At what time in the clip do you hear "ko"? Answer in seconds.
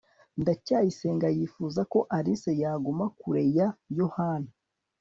1.91-1.99